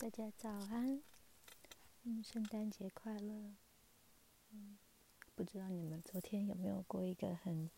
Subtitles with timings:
[0.00, 1.02] 大家早安，
[2.04, 3.56] 嗯，圣诞节快乐。
[4.52, 4.78] 嗯，
[5.34, 7.68] 不知道你们昨天有没有过一个很，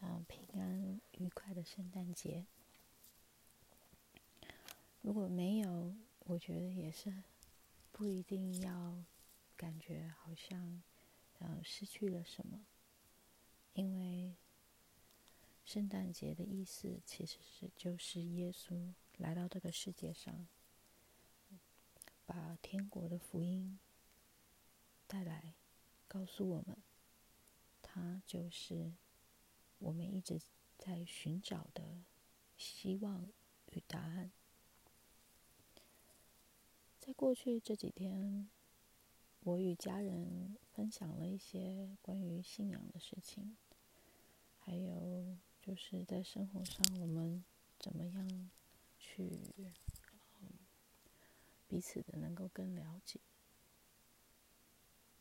[0.00, 2.46] 嗯，平安愉快的圣诞节？
[5.02, 7.12] 如果没有，我觉得也是
[7.92, 9.04] 不一定要
[9.54, 10.82] 感觉好像，
[11.40, 12.64] 嗯，失去了什么，
[13.74, 14.34] 因为
[15.66, 20.48] 圣诞节的意思其实是就是耶稣来到这个世界上。
[22.70, 23.80] 天国的福音
[25.08, 25.54] 带来，
[26.06, 26.76] 告诉我们，
[27.82, 28.92] 它就是
[29.80, 30.40] 我们一直
[30.78, 32.04] 在寻找的
[32.56, 33.26] 希望
[33.72, 34.30] 与答案。
[37.00, 38.48] 在过去这几天，
[39.40, 43.56] 我与家人分享了一些关于信仰的事情，
[44.60, 47.44] 还有就是在生活上我们
[47.80, 48.48] 怎么样
[48.96, 49.40] 去。
[51.70, 53.20] 彼此的能够更了解。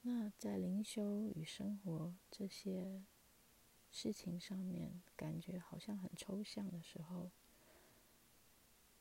[0.02, 3.04] 那在灵修与生活这些
[3.92, 7.30] 事情上面，感觉好像很抽象的时候，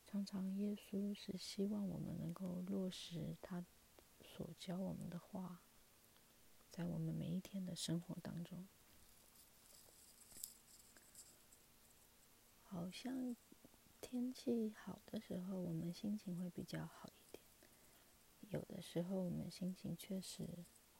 [0.05, 3.65] 常常耶稣是希望我们能够落实他
[4.21, 5.63] 所教我们的话，
[6.71, 8.69] 在我们每一天的生活当中，
[12.63, 13.35] 好像
[14.03, 17.09] 天气好的时候，我们心情会比较好。
[18.51, 20.47] 有的时候，我们心情确实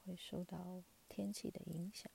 [0.05, 2.11] 会受到天气的影响。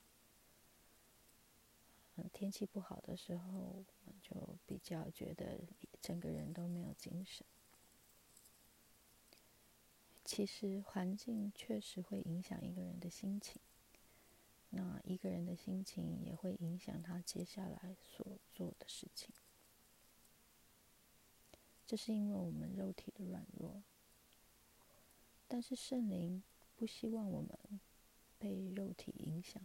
[2.16, 5.60] 嗯，天气不好的时候，我们就比较觉得
[6.00, 7.44] 整个人都没有精神。
[10.24, 13.60] 其实，环境确实会影响一个人的心情。
[14.70, 19.34] 那一个人的心情也会影响他接下来所做的事情。
[21.86, 23.82] 这是因为我们肉体的软弱。
[25.46, 26.42] 但是圣灵
[26.74, 27.80] 不希望我们
[28.38, 29.62] 被肉体影响。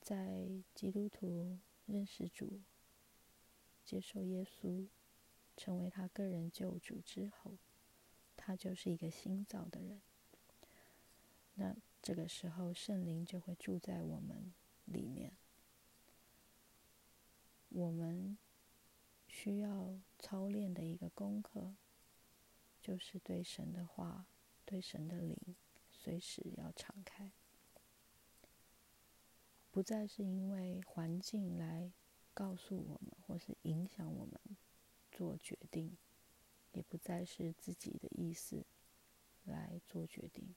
[0.00, 2.60] 在基督徒认识主、
[3.84, 4.88] 接受耶稣、
[5.56, 7.58] 成为他个人救主之后，
[8.36, 10.00] 他就是一个新造的人。
[11.54, 14.54] 那这个时候，圣灵就会住在我们
[14.86, 15.32] 里面。
[17.68, 18.38] 我们
[19.28, 21.74] 需要操练的一个功课。
[22.90, 24.26] 就是对神的话，
[24.64, 25.38] 对神的灵，
[25.92, 27.30] 随时要敞开，
[29.70, 31.92] 不再是因为环境来
[32.34, 34.40] 告诉我们或是影响我们
[35.12, 35.96] 做决定，
[36.72, 38.64] 也不再是自己的意思
[39.44, 40.56] 来做决定，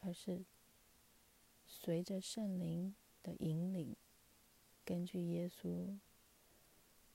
[0.00, 0.44] 而是
[1.66, 3.96] 随着圣灵的引领，
[4.84, 5.98] 根据耶稣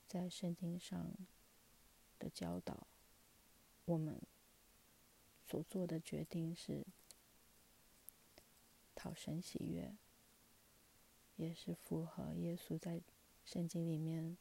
[0.07, 1.15] 在圣经上。
[2.23, 2.87] 的教导，
[3.83, 4.21] 我们
[5.45, 6.85] 所做的决定是
[8.95, 9.93] 讨神喜悦，
[11.35, 13.01] 也是符合耶稣在
[13.43, 14.37] 圣经里面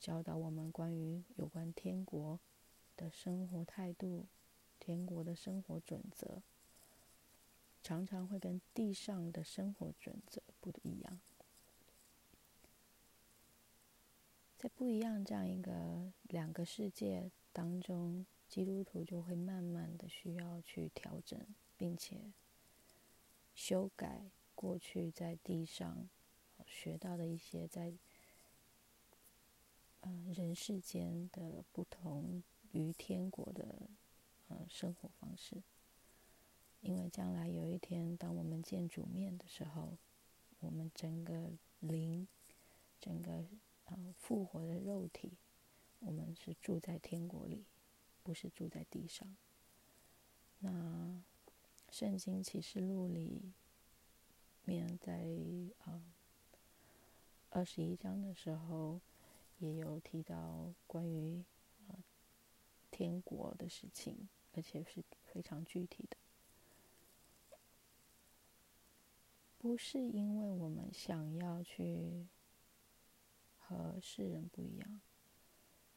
[0.00, 2.40] 教导我们关于有关天国
[2.96, 4.26] 的生活态度、
[4.78, 6.40] 天国的生活准则，
[7.82, 11.20] 常常会跟地上的生活准则不一样。
[14.60, 21.40] 在不一样这样一个两个世界当中，基督徒就会慢慢的需要去调整，
[21.78, 22.30] 并且
[23.54, 26.06] 修改过去在地上
[26.66, 27.94] 学到的一些在
[30.02, 32.42] 嗯人世间的不同
[32.72, 33.88] 于天国的
[34.50, 35.62] 嗯生活方式，
[36.82, 39.96] 因为将来有一天，当我们见主面的时候，
[40.58, 42.28] 我们整个灵，
[43.00, 43.46] 整个。
[44.18, 45.32] 复活的肉体，
[46.00, 47.64] 我们是住在天国里，
[48.22, 49.36] 不是住在地上。
[50.60, 50.70] 那
[51.90, 53.52] 《圣经启示录》里
[54.64, 55.24] 面在
[55.84, 56.02] 啊
[57.50, 59.00] 二十一章的时候，
[59.58, 61.42] 也有提到关于
[61.88, 61.98] 啊
[62.90, 65.02] 天国的事情，而且是
[65.32, 66.16] 非常具体的，
[69.58, 72.26] 不是因为我们想要去。
[73.70, 75.00] 和世人不一样，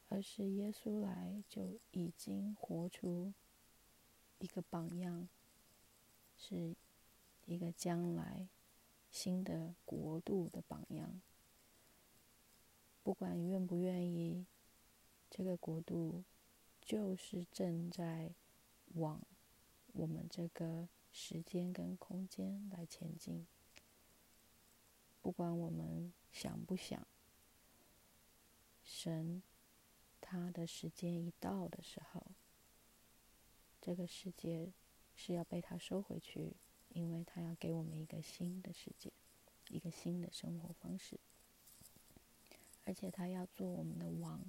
[0.08, 3.32] 而是耶稣来就已经活出
[4.38, 5.28] 一个榜样，
[6.36, 6.76] 是
[7.46, 8.46] 一个将来
[9.10, 11.20] 新的国度的榜样。
[13.02, 14.46] 不管愿不愿意，
[15.28, 16.22] 这个国度
[16.80, 18.36] 就是正在
[18.94, 19.20] 往
[19.94, 23.44] 我们这个时间跟空间来前进。
[25.20, 27.04] 不管我们想不想。
[29.04, 29.42] 神
[30.18, 32.24] 他的时间一到的时候，
[33.78, 34.72] 这个世界
[35.14, 36.54] 是要被他收回去，
[36.88, 39.12] 因为他要给我们一个新的世界，
[39.68, 41.20] 一个新的生活方式，
[42.86, 44.40] 而且他要做我们的王，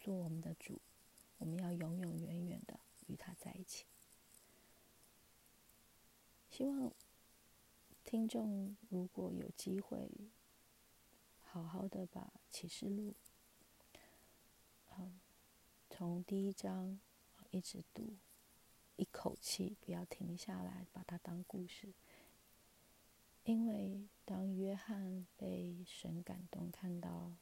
[0.00, 0.80] 做我们的主，
[1.36, 3.84] 我们要永永远远的与他在一起。
[6.48, 6.90] 希望
[8.06, 10.10] 听众如果有机会，
[11.42, 13.14] 好好的把启示录。
[15.90, 17.00] 从第一章
[17.50, 18.16] 一直读，
[18.96, 21.92] 一口气不要停下来，把它当故事。
[23.44, 27.32] 因为当约翰被神感动，看到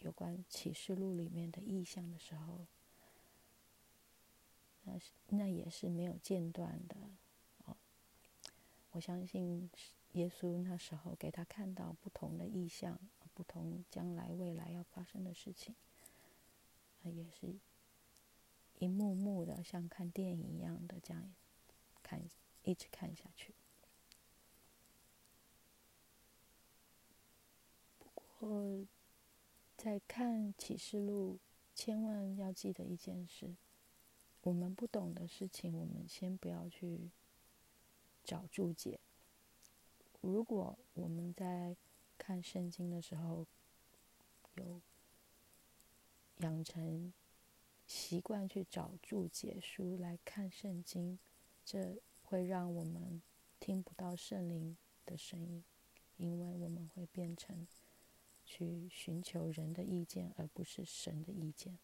[0.00, 2.66] 有关启示录里面的意象的时候，
[4.82, 6.96] 那是那也是没有间断的。
[7.64, 7.76] 哦，
[8.90, 9.70] 我相信
[10.12, 12.98] 耶稣那时候给他看到不同的意象，
[13.32, 15.74] 不同将来未来要发生的事情。
[17.26, 17.58] 也是
[18.78, 21.34] 一幕幕的，像看电影一样的这样
[22.02, 22.22] 看，
[22.62, 23.54] 一直看下去。
[27.98, 28.86] 不过，
[29.76, 31.38] 在看启示录，
[31.74, 33.56] 千万要记得一件事：
[34.42, 37.10] 我们不懂的事情，我们先不要去
[38.22, 39.00] 找注解。
[40.20, 41.76] 如果我们在
[42.18, 43.46] 看圣经的时候
[44.54, 44.80] 有
[46.38, 47.12] 养成
[47.86, 51.18] 习惯去找注解书来看圣经，
[51.64, 53.22] 这会让我们
[53.58, 55.64] 听不到圣灵的声音，
[56.18, 57.66] 因为我们会变成
[58.44, 61.78] 去寻求人的意见，而不是神的意见。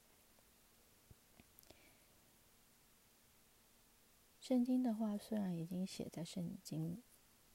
[4.38, 7.02] 圣经的话虽然已经写在圣经，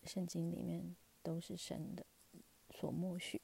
[0.03, 2.03] 圣经里面都是神的
[2.71, 3.39] 所默许，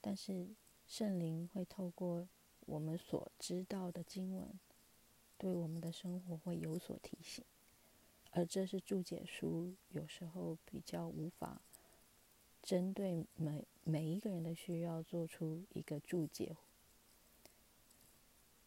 [0.00, 0.54] 但是。
[0.92, 2.28] 圣灵会透过
[2.66, 4.60] 我们所知道的经文，
[5.38, 7.42] 对我们的生活会有所提醒，
[8.32, 11.62] 而这是注解书有时候比较无法
[12.62, 16.54] 针对每每一个人的需要做出一个注解，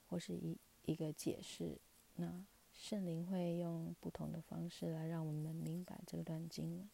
[0.09, 1.77] 或是一一个解释。
[2.15, 2.43] 那
[2.73, 6.89] 圣灵会用不同的方式来让我们明白这段经文。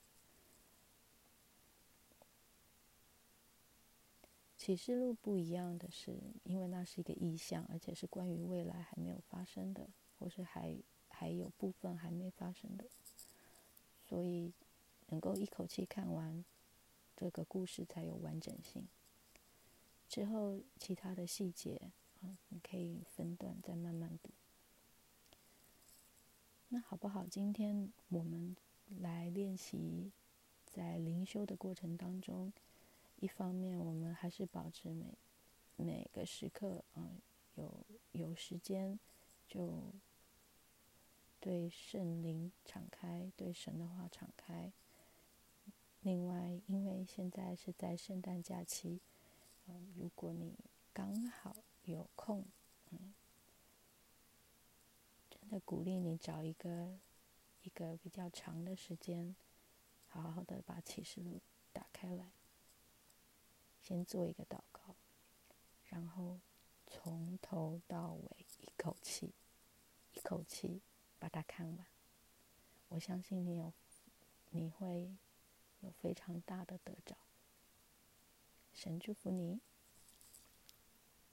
[4.61, 10.77] 启示录不一样的是，因为那是一个意象，而且是关于未来还没有发生的，或是还
[11.09, 12.85] 还有部分还没发生的，
[14.07, 14.53] 所以
[15.07, 16.45] 能够一口气看完
[17.17, 18.87] 这个故事才有完整性。
[20.07, 21.81] 之后其他的细节
[22.21, 24.29] 啊，你可以分段再慢慢读。
[26.69, 27.25] 那好不好？
[27.25, 28.55] 今天我们
[28.99, 30.11] 来练习
[30.67, 32.53] 在灵修的过程当中。
[33.21, 35.17] 一方面，我们还是保持每
[35.75, 37.21] 每个时刻，嗯，
[37.53, 38.99] 有有时间
[39.47, 39.93] 就
[41.39, 44.73] 对圣灵敞开，对神的话敞开。
[46.01, 48.99] 另外，因为现在是在圣诞假期，
[49.67, 50.55] 嗯，如果你
[50.91, 52.43] 刚好有空，
[52.89, 53.13] 嗯，
[55.29, 56.97] 真的鼓励你找一个
[57.61, 59.35] 一个比较长的时间，
[60.07, 61.39] 好好的把启示录
[61.71, 62.31] 打开来。
[63.81, 64.95] 先做一个祷告，
[65.85, 66.39] 然后
[66.87, 69.33] 从头到尾一口气，
[70.13, 70.81] 一口气
[71.19, 71.87] 把它看完。
[72.89, 73.73] 我相信你有，
[74.51, 75.15] 你会
[75.79, 77.17] 有非常大的得着。
[78.73, 79.59] 神祝福你。